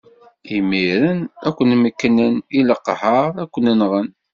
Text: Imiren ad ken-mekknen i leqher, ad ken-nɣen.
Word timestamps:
Imiren 0.57 1.19
ad 1.47 1.53
ken-mekknen 1.57 2.35
i 2.59 2.59
leqher, 2.69 3.31
ad 3.43 3.47
ken-nɣen. 3.53 4.07